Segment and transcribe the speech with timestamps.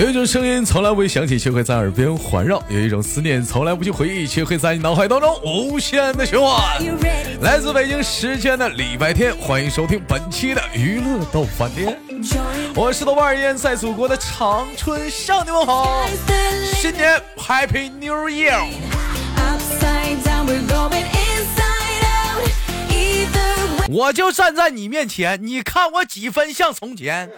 [0.00, 6.58] 有一种声音从来不会响起，却会在耳边环绕；有一种思念从来不去回忆，却会在你脑海当中无限的循环。
[7.42, 11.94] 来自北京时间的礼拜天，欢迎收听本期的娱乐逗翻天，
[12.74, 16.08] 我是豆瓣儿，烟在祖国的长春向你们好，
[16.76, 18.58] 新年 Happy New Year！
[23.90, 27.28] 我就站在你面前，你看我几分像从前。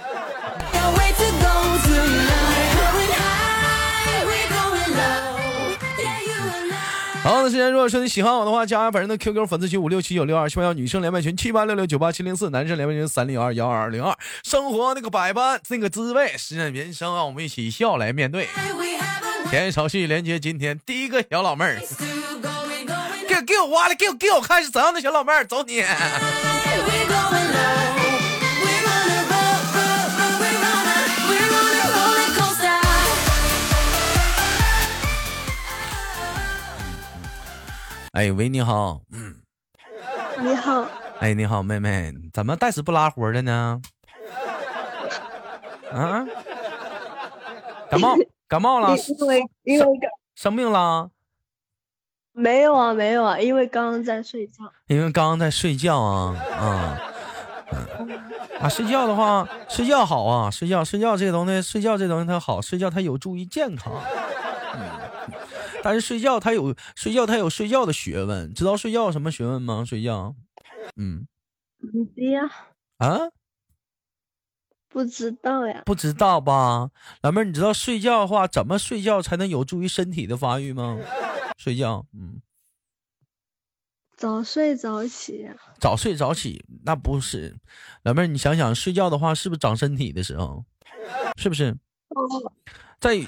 [7.22, 14.12] 好的时间，如果说你喜欢我的话，加下本人的 QQ 粉丝群五六七九六二，喜欢女生连麦群七八六六九八七零四，男生连麦群三零二幺二零二。
[14.42, 18.48] 生活那个百般那个滋味，是人生让我们一起笑来面对。
[19.50, 21.80] 甜言少戏连接今天第一个小老妹儿，
[23.28, 25.84] 给给我挖了，给我给我看是怎样的小老妹儿，走你。
[38.12, 39.36] 哎喂，你好，嗯，
[40.42, 40.86] 你好，
[41.18, 43.80] 哎，你好，妹妹，怎么带死不拉活的呢？
[45.90, 46.22] 啊？
[47.90, 48.14] 感冒？
[48.46, 48.94] 感冒了？
[48.98, 49.86] 因为因为
[50.34, 51.08] 生病了？
[52.32, 54.70] 没有啊，没有啊，因为刚刚在睡觉。
[54.88, 57.00] 因为刚刚在睡觉啊，啊，
[58.60, 63.90] 啊，睡觉的话，睡觉好啊，睡觉，睡觉这个东西，睡觉这东西它好，睡觉它有助于健康。
[65.82, 69.84] 但是睡觉他有睡觉他有睡觉的学问，知道睡觉什么学问吗？
[69.84, 70.34] 睡觉，
[70.96, 71.26] 嗯，
[71.78, 72.42] 不知呀。
[72.98, 73.30] 啊？
[74.88, 75.82] 不知道呀。
[75.86, 76.90] 不知道吧，
[77.22, 80.98] 老妹儿，你知道睡觉的话怎么睡觉才能有助于身体的发育吗？
[81.58, 82.40] 睡觉，嗯。
[84.16, 85.50] 早睡早起。
[85.80, 87.56] 早睡早起，那不是，
[88.04, 90.64] 老妹儿，你想想，睡觉的话是不是长身体的时候？
[91.40, 91.76] 是不是？
[92.10, 92.52] 哦。
[93.02, 93.18] 在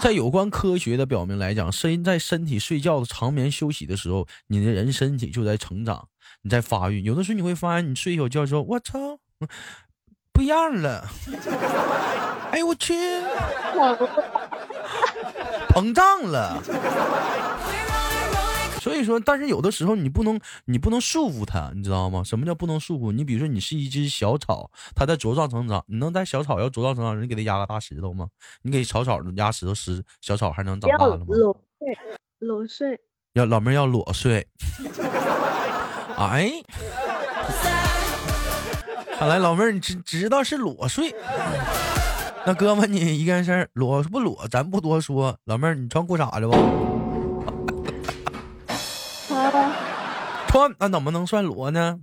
[0.00, 6.08] 在有关科学的表明来讲，身在身体睡觉的长眠休息的时候，你的人身体就在成长，
[6.40, 7.02] 你在发育。
[7.02, 9.18] 有的时候你会发现，你睡一宿觉之后，我操，
[10.32, 11.06] 不一样了。
[12.50, 12.94] 哎呦我去，
[15.68, 16.62] 膨胀了。
[18.80, 22.22] 所以说，但是有的时候你不能，你不能束缚它，你知道吗？
[22.24, 23.12] 什么叫不能束缚？
[23.12, 28.28] 你比如说，你是一只小草，它在茁壮成长，你能在小草要茁壮成长，你给它压个大石头吗？
[28.62, 31.26] 你给草草压石头，石小草还能长大了吗？
[31.28, 31.98] 裸睡，
[32.38, 33.00] 裸睡。
[33.34, 34.46] 要老妹要裸睡。
[36.16, 36.50] 哎，
[39.18, 41.14] 看来老妹儿你知知道是裸睡。
[42.46, 45.36] 那哥们你一件事，裸不裸咱不多说。
[45.44, 46.97] 老妹儿你穿裤衩子不？
[50.58, 52.00] 穿那怎么能算裸呢？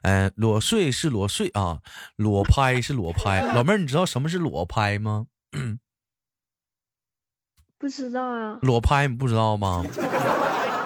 [0.00, 1.80] 哎，裸睡是裸睡啊，
[2.16, 3.42] 裸拍是裸拍。
[3.54, 5.26] 老妹儿，你知道什么是裸拍吗？
[7.78, 8.58] 不知道啊。
[8.62, 9.84] 裸拍你不知道吗？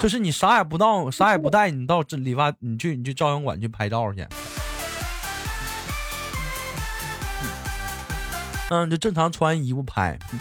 [0.01, 4.27] 就是你啥也不到，啥也不带，你到这理发，你去你去照相馆去拍照去。
[8.69, 10.19] 嗯，就正常穿衣服拍。
[10.33, 10.41] 嗯，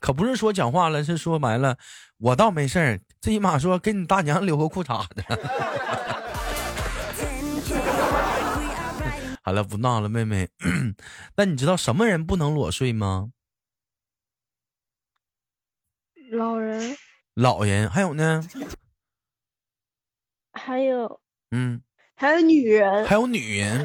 [0.00, 1.78] 可不是说讲话了，是说白了，
[2.18, 5.24] 我倒没事儿，最起码说给你大娘留个裤衩子。
[9.42, 10.48] 好了，不闹了，妹妹。
[11.36, 13.30] 那你知道什么人不能裸睡吗？
[16.30, 16.96] 老人。
[17.34, 18.42] 老人还有呢？
[20.52, 21.20] 还有。
[21.50, 21.82] 嗯。
[22.16, 23.04] 还有女人。
[23.06, 23.84] 还有女人。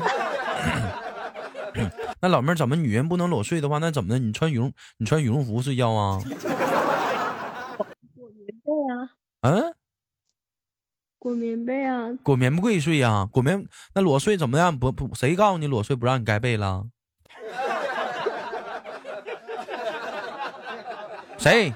[2.21, 4.19] 那老妹儿怎么女人不能裸睡的话，那怎么的？
[4.19, 6.19] 你穿羽绒，你穿羽绒服睡觉啊？
[8.15, 9.09] 裹棉被啊？
[9.41, 9.73] 嗯？
[11.17, 12.09] 裹棉被啊？
[12.23, 13.27] 裹棉被睡呀？
[13.31, 14.77] 裹棉那裸睡怎么样？
[14.77, 16.85] 不不，谁告诉你裸睡不让你盖被了？
[21.37, 21.73] 谁？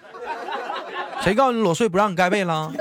[1.22, 2.74] 谁告诉你裸睡不让你盖被了？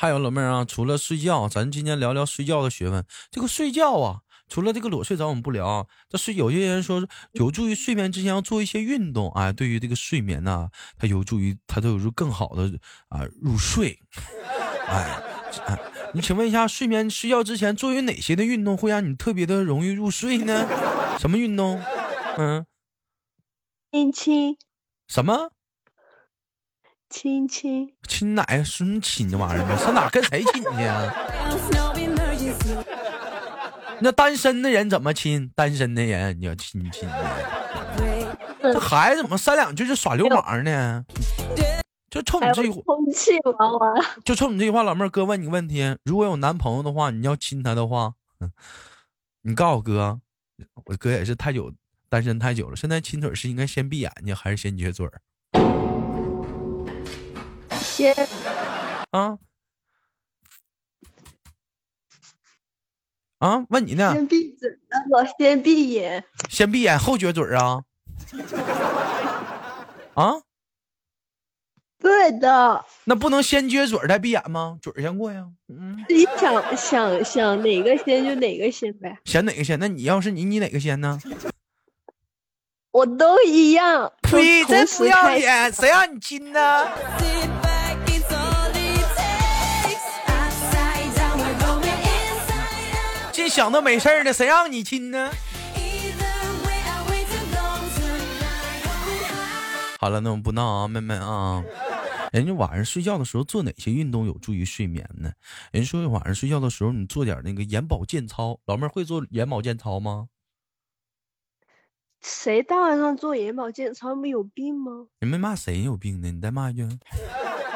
[0.00, 3.04] 还有老妹儿啊，除了睡觉，咱今天聊聊睡觉的学问。
[3.32, 5.88] 这个睡觉啊，除了这个裸睡，咱我们不聊。
[6.08, 12.72] 这睡有些人说有助于睡眠之前要做一些运动啊，对于这个睡眠呢，它有助于它都有助更好的
[13.08, 13.98] 啊入睡。
[14.86, 15.20] 哎，
[15.66, 15.78] 哎
[16.14, 20.64] 你请问一下，睡眠睡觉之前做有哪些的运动会让你特别的容易入睡呢？
[21.18, 21.82] 什么运动？
[22.36, 22.64] 嗯，
[23.90, 24.56] 亲亲。
[25.08, 25.50] 什么？
[27.10, 28.62] 亲亲亲哪呀？
[28.62, 29.76] 说你亲这玩意儿吗？
[29.76, 31.12] 上哪跟谁亲去啊？
[34.00, 35.50] 那单身的人怎么亲？
[35.56, 38.38] 单身的人你要亲亲的。
[38.60, 41.04] 这孩子怎么三两句就耍流氓呢？
[42.10, 43.94] 就冲你这句话，充气娃娃，
[44.24, 48.50] 就冲你这句话，老妹儿，哥问你个问题：如果有男朋友的话，你要亲他的话，嗯
[49.42, 50.20] 你告诉我哥，
[50.84, 51.72] 我哥也是太久
[52.08, 55.20] 单身太久了，现在亲嘴是应该先闭眼睛还是先撅嘴儿
[57.98, 58.14] 先
[59.10, 59.38] 啊？
[63.40, 67.82] 啊，问你呢，先闭嘴，然后先闭眼，先闭眼后撅嘴啊？
[70.14, 70.34] 啊？
[71.98, 72.84] 对的。
[73.02, 74.78] 那不能先撅嘴再闭眼吗？
[74.80, 75.48] 嘴先过呀。
[75.66, 79.76] 嗯，自己想想想哪个先就哪个先呗，想哪个先？
[79.80, 81.18] 那你要是你，你哪个先呢？
[82.92, 84.12] 我都一样。
[84.22, 84.64] 呸！
[84.64, 86.86] 真不要脸，谁让你亲呢？
[93.58, 95.32] 想到没事儿呢，谁让你亲呢.
[99.98, 101.64] 好了，那我们不闹啊，妹妹啊。
[102.30, 105.32] 人家晚上睡觉的时候做哪些运动有助于睡眠呢？
[105.72, 110.28] 人说晚上睡觉的时候你做点那个眼保健操，老妹儿会做眼保健操吗？
[112.22, 114.14] 谁大晚上做眼保健操？
[114.14, 115.08] 没有病吗？
[115.18, 116.30] 你没骂谁有病呢？
[116.30, 116.88] 你再骂一句。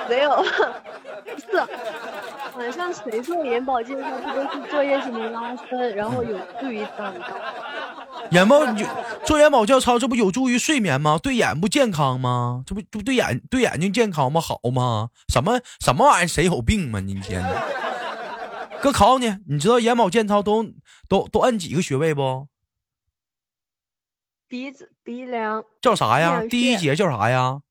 [0.08, 0.44] 没有，
[1.26, 1.46] 不是。
[2.56, 7.36] 晚上谁做眼保健操，不都是做一些什么拉伸，然后有助于长高？
[8.30, 8.88] 眼保你就
[9.24, 11.18] 做眼保健操，这不有助于睡眠吗？
[11.22, 12.62] 对眼不健康吗？
[12.66, 14.40] 这不这不对眼对眼睛健康吗？
[14.40, 15.10] 好吗？
[15.28, 16.26] 什么什么玩意儿？
[16.26, 17.00] 谁有病吗？
[17.00, 17.48] 你天呐！
[18.82, 20.64] 哥考你，你知道眼保健操都
[21.08, 22.48] 都都按几个穴位不？
[24.48, 26.42] 鼻子、鼻梁叫啥呀？
[26.48, 27.62] 第一节叫啥呀？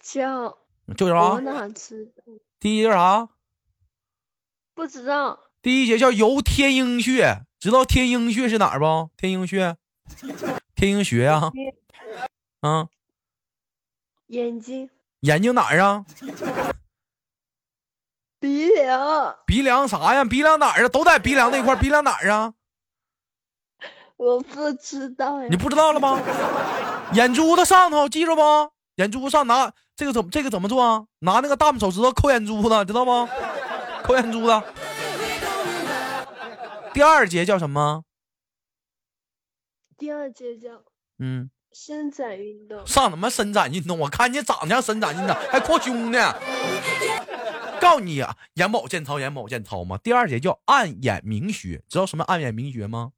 [0.00, 0.58] 叫
[0.94, 1.68] 叫我啥？
[2.58, 3.28] 第一叫啥？
[4.74, 5.38] 不知道。
[5.62, 9.10] 第一节叫游天鹰穴，知道天鹰穴是哪儿不？
[9.16, 9.76] 天鹰穴，
[10.74, 11.52] 天鹰穴呀、
[12.60, 12.88] 啊，
[14.28, 14.88] 眼睛、
[15.20, 16.06] 眼睛哪儿啊？
[18.38, 20.24] 鼻梁，鼻梁啥呀？
[20.24, 20.88] 鼻梁哪儿啊？
[20.88, 22.54] 都在鼻梁那块儿，鼻梁哪儿啊？
[24.16, 25.56] 我不知道呀你。
[25.56, 26.18] 不知道了吗？
[27.12, 28.42] 眼珠子上头，记住不？
[29.00, 31.06] 眼珠上拿这个怎么这个怎么做啊？
[31.20, 33.26] 拿那个大拇手指头抠眼珠子，知道不？
[34.02, 34.62] 抠眼珠子。
[36.92, 38.04] 第二节叫什么？
[39.96, 40.82] 第二节叫
[41.18, 43.98] 嗯，伸展运动，上什么伸展运动？
[43.98, 46.34] 我看你长得像伸展运动，还扩胸呢。
[47.80, 49.96] 告诉你啊，眼保健操，眼保健操嘛。
[49.96, 53.12] 第二节叫暗眼明穴，知道什么暗眼明穴吗？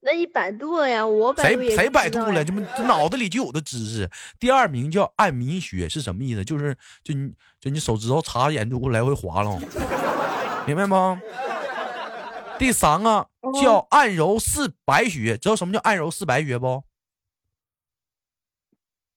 [0.00, 1.04] 那你百度呀？
[1.04, 2.44] 我百度谁百度了？
[2.44, 4.08] 这不这脑子里就有的知识。
[4.38, 6.44] 第二名叫按明穴是什么意思？
[6.44, 9.50] 就是就你就你手指头插眼珠来回划拉，
[10.66, 11.20] 明白吗？
[12.58, 13.28] 第三个
[13.60, 16.82] 叫按揉四白穴，知道什么叫按揉四白穴不？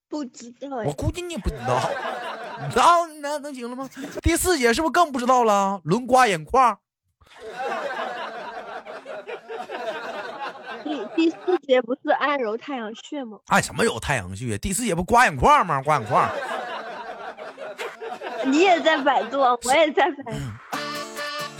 [0.10, 0.92] 不知道我。
[0.94, 1.80] 估计你也不知道，
[2.66, 3.89] 你知道那能行了吗？
[4.22, 5.80] 第四节是不是更不知道了？
[5.84, 6.80] 轮刮眼眶，
[11.22, 13.38] 第第四节不是按揉太阳穴吗？
[13.46, 14.58] 按什么揉太阳穴？
[14.58, 15.80] 第四节不刮眼眶吗？
[15.84, 16.28] 刮眼眶。
[18.48, 20.40] 你也在百度，啊，我也在百度。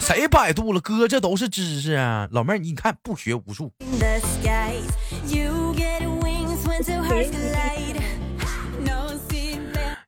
[0.00, 0.80] 谁百度了？
[0.80, 2.26] 哥，这都是知识啊！
[2.32, 3.72] 老妹儿，你看不学无术。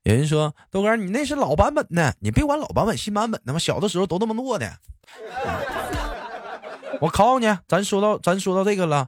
[0.02, 4.68] 有人说豆哥，你那是老版本的，你别管老版本新版本的嘛，小的时候都这么做的。
[7.00, 9.06] 我考考你，咱说到咱说到这个了，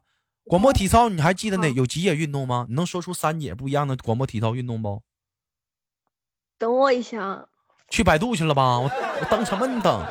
[0.48, 2.66] 广播体操你还记得哪有几节运动吗？
[2.68, 5.02] 你能说出三节不一样的广播体操运动不？
[6.56, 7.44] 等我一下啊，
[7.90, 8.78] 去百度去了吧？
[8.78, 8.84] 我
[9.20, 9.66] 我等什么？
[9.66, 10.06] 你等？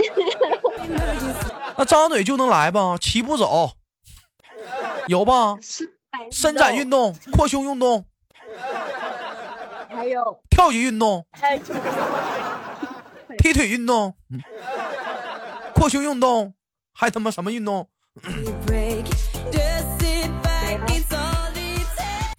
[1.78, 2.98] 那张嘴就能来吧？
[2.98, 3.72] 齐步走，
[5.08, 5.56] 有吧？
[6.30, 8.06] 伸展运动，扩胸运动、
[9.90, 11.62] 还有跳级运动、还有
[13.38, 14.42] 踢腿运动、嗯
[15.74, 16.54] 扩胸运动，
[16.94, 17.90] 还他妈什么运动？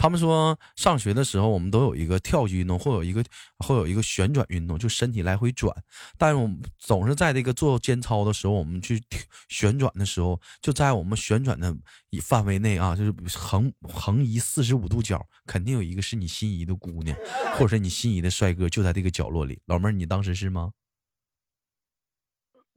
[0.06, 3.24] 他们说上学的时候，我们都有一个跳级运动，或有一个
[3.58, 5.76] 会有一个旋转运动，就身体来回转。
[6.16, 9.02] 但是我们总是在这个做肩操的时候，我们去
[9.48, 11.76] 旋转的时候，就在我们旋转的
[12.22, 17.18] 范围内啊，就是横横移四十五度角，肯定有一个是你心仪的姑娘，
[17.58, 19.60] 或者是你心仪的帅哥，就在这个角落里。
[19.66, 20.70] 老妹儿，你当时是吗？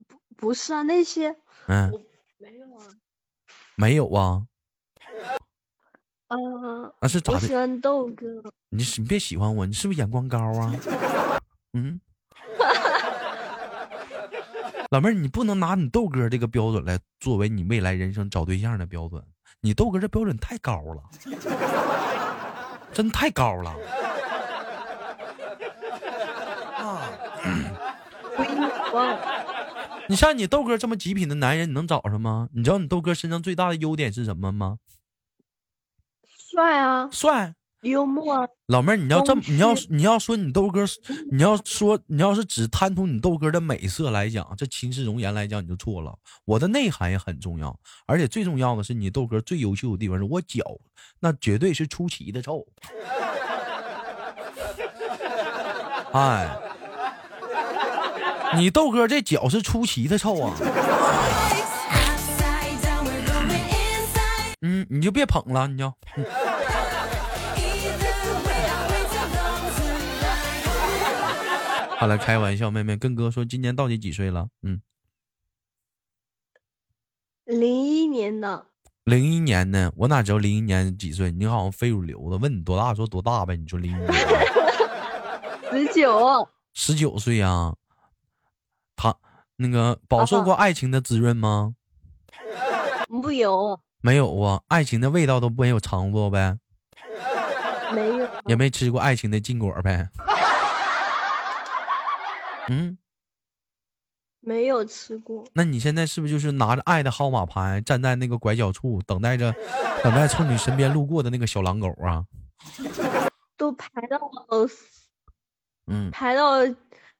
[0.07, 1.29] 不不是啊，那些
[1.67, 1.91] 嗯，
[2.39, 2.87] 没有啊。
[3.75, 4.47] 没有啊，
[6.29, 7.39] 啊，是咋的？
[7.39, 8.25] 我喜欢豆哥。
[8.69, 10.73] 你你别喜欢我，你是不是眼光高啊？
[11.73, 11.99] 嗯。
[14.91, 19.23] 老妹儿，你不能拿你豆哥这个标准来作为你未来人生找对象的标准，
[19.61, 21.03] 你豆哥这标准太高了，
[22.93, 23.75] 真太高了。
[26.77, 27.01] 啊。
[30.07, 32.49] 你像你豆哥这么极品的男人，你能找上吗？
[32.53, 34.79] 你知道你豆哥身上最大的优点是什么吗？
[36.51, 37.53] 帅啊，帅。
[37.83, 40.83] 幽默啊，老妹儿，你要这么，你要你要说你豆哥，
[41.31, 46.13] 你要说你要是只贪图你豆哥的美色来讲，这秦氏容颜来讲你就错了。
[46.43, 50.61] 我的内涵也很重要，而且最重要的是你豆哥最优秀的地方是我脚，
[51.21, 52.67] 那绝对是出奇的臭。
[56.11, 56.49] 哎，
[58.57, 60.53] 你豆哥这脚是出奇的臭啊！
[64.61, 65.93] 嗯，你就别捧了，你就。
[71.97, 74.47] 好了，开玩笑，妹妹跟哥说，今年到底几岁了？
[74.61, 74.81] 嗯，
[77.45, 78.67] 零一年的，
[79.03, 81.31] 零一年呢，我哪知道零一年几岁？
[81.31, 83.57] 你好像非主流的，问你多大，说多大呗？
[83.57, 84.07] 你说零一年
[85.71, 87.75] 十九，十九岁呀、
[88.95, 89.15] 他
[89.57, 91.75] 那个饱受过爱情的滋润吗？
[93.07, 96.57] 不有，没有啊，爱情的味道都没有尝过呗，
[97.93, 100.09] 没有，也没吃过爱情的禁果呗。
[102.69, 102.97] 嗯，
[104.39, 105.43] 没有吃过。
[105.53, 109.53] 那你现在是不是就是拿着爱的号码牌，站在那个拐角处，等待着，
[110.03, 112.23] 等待从你身边路过的那个小狼狗啊？
[113.57, 114.17] 都排到
[115.87, 116.59] 嗯，排到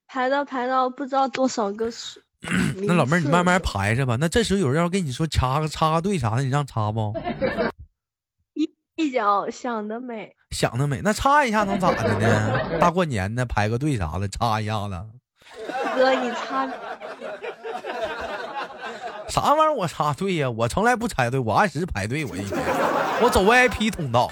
[0.08, 2.22] 排到排到不知道多少个数。
[2.88, 4.18] 那老妹儿，你慢慢排着吧。
[4.20, 7.14] 那这时候有人要跟你说插个插个队啥的，你让插不？
[8.96, 12.80] 一脚想得美，想得美，那插一下能咋的呢？
[12.80, 15.02] 大过年的排个队啥的，插一下子，
[15.96, 16.68] 哥你插
[19.30, 19.74] 啥玩意儿？
[19.74, 20.50] 我插队呀？
[20.50, 22.60] 我从来不插队，我按时排队，我一天，
[23.22, 24.30] 我走 VIP 通道。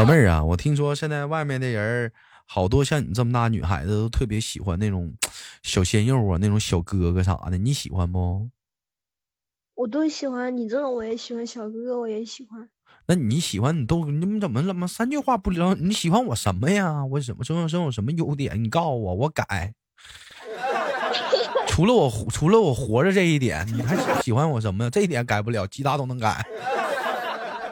[0.00, 2.12] 老妹儿啊，我听说现在外面的人儿
[2.46, 5.12] 好多像你这么大女孩子都特别喜欢那种
[5.62, 8.48] 小鲜肉啊，那种小哥哥啥的，你喜欢不？
[9.74, 12.66] 我都喜欢，你这种我也喜欢，小哥哥我也喜欢。
[13.08, 15.74] 那你喜欢你都你们怎么怎么三句话不聊？
[15.74, 17.04] 你喜欢我什么呀？
[17.04, 18.64] 我什么身上身上有什么优点？
[18.64, 19.74] 你告诉我，我改。
[21.68, 24.88] 除了我除了我活着这一点，你还喜欢我什么？
[24.88, 26.42] 这一点改不了，其他都能改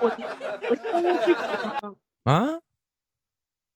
[0.03, 0.15] 我
[2.29, 2.45] 啊！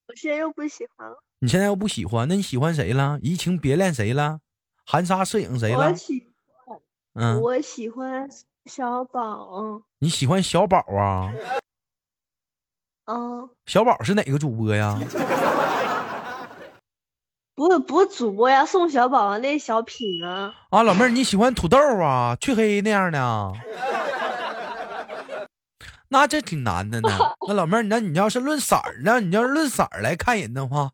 [0.07, 1.23] 我现在又不喜欢了。
[1.39, 3.17] 你现在又不喜欢，那你喜欢谁了？
[3.23, 4.41] 移情别恋谁了？
[4.85, 5.93] 含沙射影谁了我？
[5.95, 6.27] 喜
[6.65, 6.79] 欢
[7.15, 8.29] 嗯，我喜欢
[8.65, 11.33] 小宝，你喜欢小宝啊？
[13.05, 14.99] 嗯，小宝是哪个主播呀？
[17.55, 22.35] 不是不是主播呀，宋小宝啊，那小品啊，啊，老妹儿，你喜欢土豆啊？
[22.39, 23.51] 黢黑那样的啊？
[26.13, 27.09] 那这挺难的呢。
[27.47, 29.19] 那老妹儿，那你要是论色儿呢？
[29.19, 30.91] 你要是论色儿来看人的话，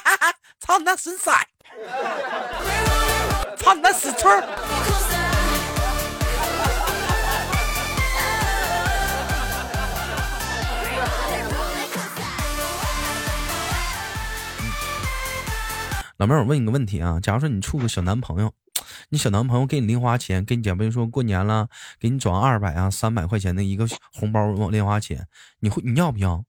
[0.60, 1.46] 操你那损色儿，
[3.56, 4.44] 操你那死村儿！
[16.18, 18.52] 老妹儿，我问你个问题啊，假如说你处个小男朋友，
[19.14, 21.68] 你小男朋友给你零花钱，给你假比如说过年了，
[22.00, 25.28] 给你转二百啊、三百块钱的一个红包零花钱，
[25.60, 26.44] 你会你要不要？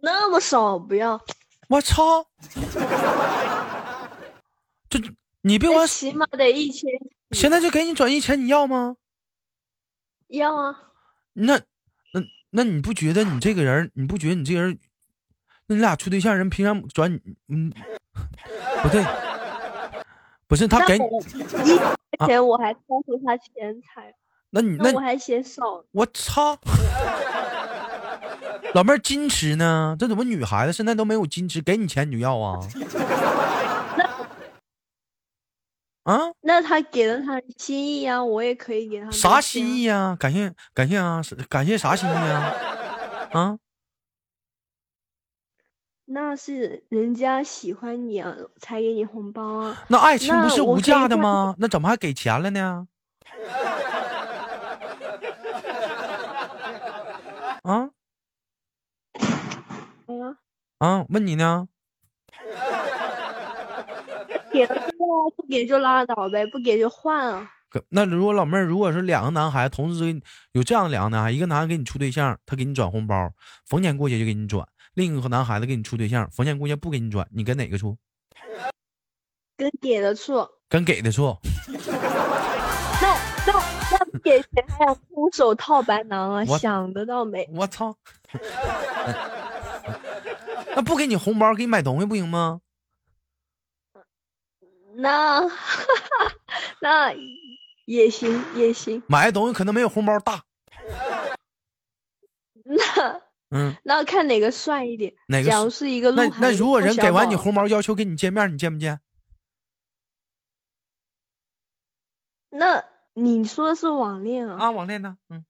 [0.00, 1.24] 那么少不要，
[1.68, 2.26] 我操！
[4.88, 5.00] 这
[5.42, 6.90] 你比我那起码得一千
[7.30, 8.96] 现在就给你转一千，你要吗？
[10.26, 10.90] 要啊，
[11.34, 11.56] 那
[12.12, 12.20] 那
[12.50, 14.76] 那你不觉得你这个人，你不觉得你这个人，
[15.66, 17.72] 那你俩处对象人平常转你，嗯，
[18.82, 19.04] 不对，
[20.48, 21.20] 不是他给你，那我
[21.64, 21.76] 一
[22.18, 24.14] 块钱我还超出他钱财，
[24.50, 26.56] 那你那那我还嫌少，我操！
[28.74, 29.96] 老妹儿矜持呢？
[29.98, 31.60] 这怎么女孩子现在都没有矜持？
[31.60, 32.60] 给你钱你就要啊？
[36.04, 36.30] 啊？
[36.42, 39.88] 那他给了他心意啊，我也可以给他啥心意？
[39.88, 40.16] 啊？
[40.18, 41.20] 感谢感谢啊！
[41.48, 42.52] 感谢啥心意啊？
[43.32, 43.58] 啊？
[46.08, 49.84] 那是人家喜欢你啊，才给你红包啊。
[49.88, 51.54] 那爱情不是无价的吗？
[51.58, 52.86] 那怎么还给钱了呢？
[57.64, 57.90] 啊
[60.06, 60.38] 啊，
[60.78, 61.04] 啊！
[61.08, 61.66] 问你呢？
[64.52, 64.76] 给了
[65.36, 67.50] 不给就拉倒呗，不给就换啊。
[67.88, 70.20] 那如果老妹儿，如果是两个男孩同时
[70.52, 73.32] 有这样的两个男孩，一个男孩给你处对象，他给你转红包，
[73.66, 74.64] 逢年过节就给你转；
[74.96, 77.98] 另一个男孩子给你处对象，冯建姑娘不给你转，你跟哪个处？
[79.58, 81.36] 跟给的处，跟给的处。
[83.02, 83.14] 那
[83.46, 83.52] 那
[83.92, 86.44] 那不给谁还要空手套白狼啊？
[86.48, 87.46] 我想得到没？
[87.52, 87.94] 我操！
[90.74, 92.62] 那不给你红包，给你买东西不行吗？
[94.94, 95.42] 那
[96.80, 97.12] 那
[97.84, 100.42] 也行也行，买的东西可能没有红包大。
[102.64, 105.14] 那嗯，那看哪个帅一点。
[105.28, 109.00] 哪个是假如是一个那那如果人给完你红包，要求跟你见面，你见不见？
[112.50, 112.82] 那
[113.14, 114.56] 你说的是网恋啊？
[114.58, 115.16] 啊，网恋呢？
[115.28, 115.44] 嗯，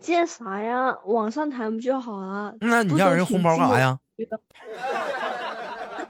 [0.00, 0.98] 见啥呀？
[1.04, 2.54] 网上谈不就好了？
[2.60, 3.98] 那你要人红包干啥呀？
[4.16, 4.40] 觉 得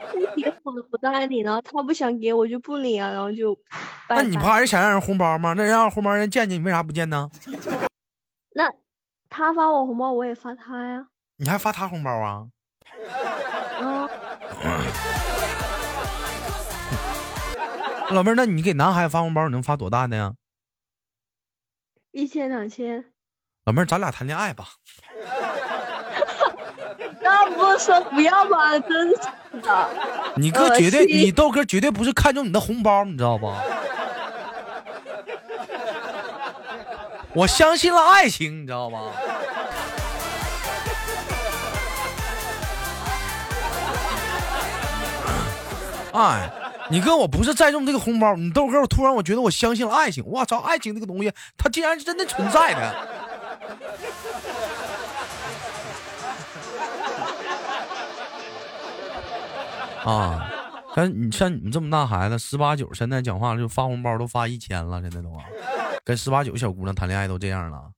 [0.02, 3.56] 他给我不带领，然后他不想给我就不领啊，然后就
[4.08, 5.52] 那你不还是想让人红包吗？
[5.52, 7.30] 那人要红包，人见见你为啥不见呢？
[8.54, 8.72] 那
[9.30, 11.06] 他发我红包，我也发他呀。
[11.36, 12.46] 你还发他红包啊？
[13.80, 14.08] 啊，
[18.10, 20.32] 老妹儿，那你给男孩子发红包，你能发多大的呀？
[22.10, 23.04] 一千两千，
[23.64, 24.66] 老妹儿，咱俩谈恋爱吧。
[27.20, 28.78] 那不是说不要吗？
[28.80, 29.16] 真是
[29.60, 29.88] 的。
[30.36, 33.62] 你哥绝对，你豆哥绝对不是看中你的红包，你知道吧？
[37.34, 38.98] 我相信了爱情，你知道吧？
[46.14, 46.50] 哎，
[46.90, 50.24] 你哥我不是在用这个红包，你豆哥，我突然我觉得我相信了爱情。
[50.26, 53.08] 我操，爱情这个东西，它竟然是真的存在的。
[60.04, 60.50] 啊，
[60.96, 65.28] 像你像你们这么大孩子，十八九，现在讲话就发红包都发一千了，现在都，
[66.04, 67.92] 跟十八九小姑娘谈恋爱都这样了。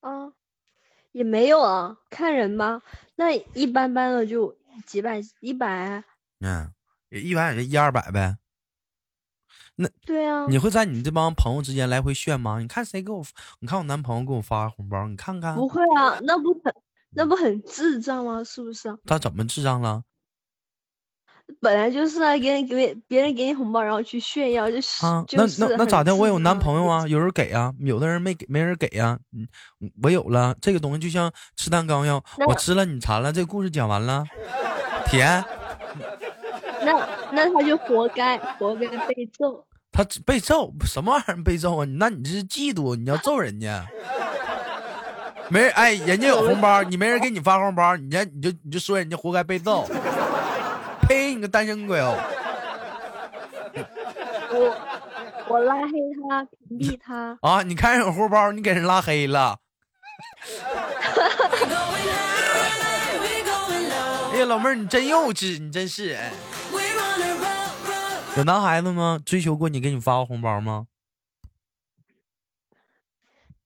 [0.00, 0.32] 啊，
[1.12, 2.82] 也没有啊，看人吧。
[3.16, 6.02] 那一般般的就几百、一百。
[6.40, 6.72] 嗯，
[7.10, 8.38] 一百也就一二百呗。
[9.76, 12.58] 那对啊，你会在你这帮朋友之间来回炫吗？
[12.60, 13.24] 你看谁给我，
[13.60, 16.74] 你看我男朋友给我发红包，你看看不会啊，那不很
[17.10, 18.44] 那不很智障吗？
[18.44, 18.98] 是不是啊？
[19.06, 20.04] 他怎么智障了
[21.60, 25.24] 本来就是啊，给人给别人给你红包，然后去炫耀，就是、啊？
[25.32, 26.14] 那那那咋的？
[26.14, 29.48] 我有男朋友啊，有人给啊，有的人没给，没人给啊、嗯，
[30.02, 34.24] 我有了这个东西，就像吃蛋糕一样，我吃了你馋了，这个故事讲完了，
[35.06, 35.42] 甜。
[36.82, 39.64] 那那他就活该，活该被揍。
[39.92, 41.84] 他被揍什么玩意儿被揍啊？
[41.98, 43.84] 那你这是嫉妒，你要揍人家。
[45.48, 49.84] 没人哎，人家有红包，你没人给你发红包，你家你就你就说人家活该被揍。
[51.10, 51.34] 呸！
[51.34, 52.14] 你个单身鬼哦！
[54.54, 54.76] 我
[55.48, 55.92] 我拉黑
[56.28, 57.36] 他，屏蔽他。
[57.42, 59.58] 啊，你看人有红包，你给人拉黑了。
[64.32, 66.16] 哎呀，老妹儿，你真幼稚，你真是。
[68.36, 69.18] 有男孩子吗？
[69.26, 70.86] 追求过你，给你发过红包吗？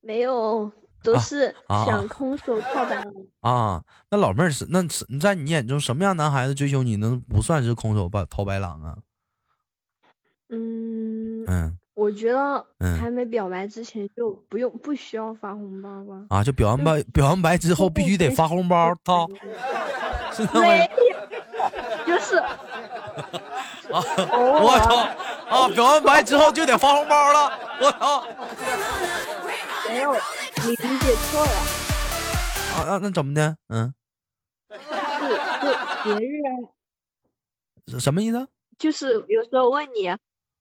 [0.01, 0.73] 没有，
[1.05, 3.07] 都啊是啊想空手套白狼。
[3.41, 8.97] 啊，那老妹儿是那是你在你眼中什么样男孩子追求你能不算是空手白掏白狼啊？
[10.51, 16.25] 嗯，嗯我觉得嗯还没表白之前就不用不需要发红包吧。
[16.31, 19.29] 啊，就表完白表完白之后必须得发红包掏，
[20.33, 20.87] 是那
[22.07, 22.51] 就是啊！
[24.61, 24.97] 我操
[25.49, 25.69] 啊！
[25.75, 28.25] 表完白之后就得发红包了，我操！
[29.89, 30.13] 没有，
[30.67, 31.53] 你理解错了，
[32.75, 33.59] 啊啊，那怎么的？
[33.69, 33.93] 嗯，
[34.71, 36.41] 是是节日
[37.95, 38.49] 啊，什么意思？
[38.79, 40.05] 就是有时候问你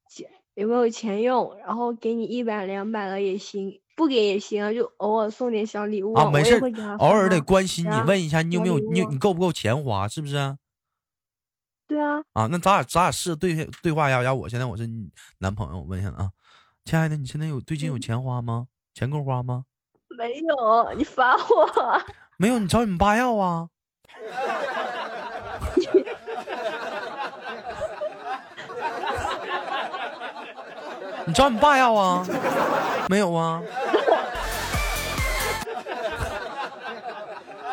[0.09, 10.57] 钱有没有钱用，然后给你一百两百了也行，不给也行啊，就偶尔送点小礼物啊，没事儿偶尔得关心你，啊问一下你有没有你你够不够钱花，是不是啊？
[11.87, 16.31] 对啊，啊，那咱俩咱俩试对对话一下，要我现在我是你男朋友，我问一下啊，
[16.83, 18.67] 亲爱的，你现在有最近有钱花吗？
[18.93, 19.63] 钱够花吗？
[20.17, 22.01] 没有， 你烦我，
[22.37, 23.69] 没有，你找你们爸要啊。
[31.25, 32.25] 你找你爸要啊？
[33.09, 33.61] 没有啊？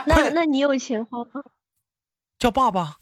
[0.07, 1.43] 那那你有钱花吗？
[2.39, 2.95] 叫爸爸。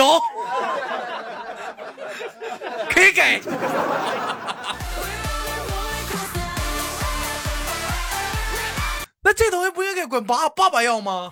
[0.00, 0.18] 有，
[2.90, 3.42] 可以给。
[9.22, 11.28] 那这东西不应该管爸爸爸要吗？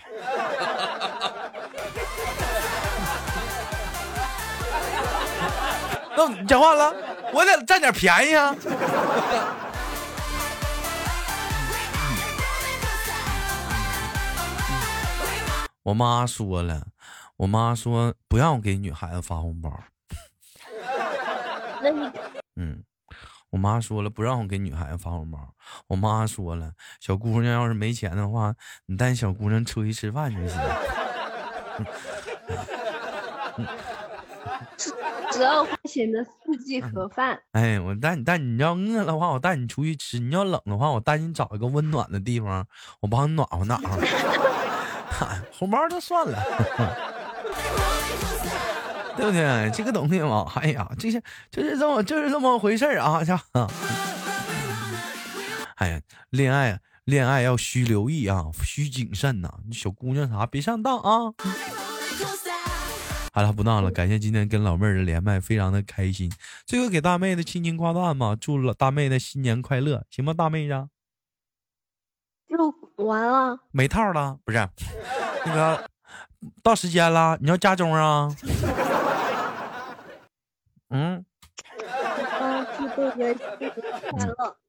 [6.14, 6.94] 那你讲话了，
[7.32, 8.54] 我得占点便宜啊。
[15.84, 16.82] 我妈说了，
[17.38, 19.72] 我妈说不让我给女孩子发红包。
[21.80, 22.10] 那你
[22.56, 22.82] 嗯，
[23.50, 25.38] 我妈说了不让我给女孩子发红包。
[25.86, 28.54] 我妈说了，小姑娘要是没钱的话，
[28.86, 30.60] 你带小姑娘出去吃饭就行。
[35.30, 42.66] 只要花钱的四季盒饭，哎，我带你带你要饿的话，我带你出去吃；你要冷的话，我带你找一个温暖的地方，
[42.98, 44.00] 我帮你暖和暖和。
[45.08, 46.42] 嗨 红包就算了，
[49.16, 49.70] 对不对？
[49.74, 51.20] 这个东西嘛，哎呀，这些
[51.50, 53.40] 就是这么就是这么回事儿啊，家。
[55.76, 61.34] 哎呀，恋爱恋爱要需留意啊，需谨慎呐、你小姑娘啥别上当啊。
[63.32, 66.32] 好了，不闹了，感谢今天跟老妹儿的连麦，非常的开心。
[66.64, 70.32] 最后给大妹的轻轻挂断吧，祝老大妹的新年快乐，行吗？
[70.32, 70.88] 大妹子，
[72.48, 73.58] 就完了。
[73.70, 74.68] 没套了，不是？
[75.44, 75.88] 那个
[76.62, 78.28] 到时间了，你要加钟啊？
[80.90, 81.24] 嗯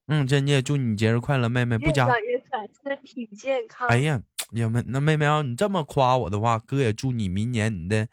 [0.06, 2.04] 嗯，真姐，祝你节日快乐，妹妹不加。
[2.06, 2.42] 越长越
[2.84, 3.88] 身体健康。
[3.88, 4.20] 哎呀，
[4.52, 8.06] 呀妹，那妹妹要你这么夸我的话，哥也祝你明年你的，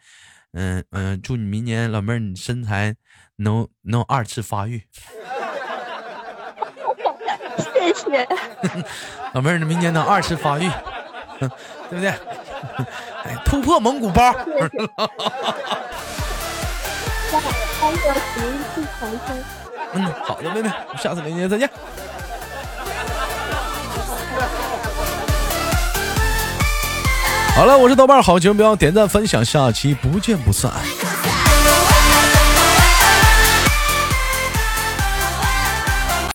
[0.52, 2.94] 嗯嗯，祝你明年老妹儿你身材
[3.36, 4.82] 能能二次发育。
[7.74, 8.26] 谢谢。
[9.34, 10.66] 老妹儿，你明年能二次发育，
[11.40, 11.50] 嗯
[11.90, 12.14] 对不对？
[13.24, 14.34] 哎，突破蒙古包。
[19.92, 21.70] 嗯，好的，妹妹，下次连接再见。
[27.54, 30.70] 好了，我是豆瓣，好节目不要点赞分享，下期不见不散。